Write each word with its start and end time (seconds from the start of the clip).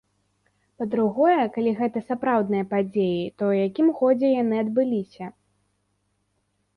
Па-другое, 0.83 1.41
калі 1.57 1.73
гэта 1.81 2.01
сапраўдныя 2.07 2.65
падзеі, 2.71 3.21
то 3.41 3.49
ў 3.51 3.53
якім 3.67 3.87
годзе 3.99 4.27
яны 4.41 4.55
адбыліся. 4.63 5.25